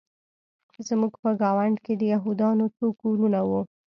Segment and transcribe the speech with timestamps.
[0.87, 3.61] زموږ په ګاونډ کې د یهودانو څو کورونه وو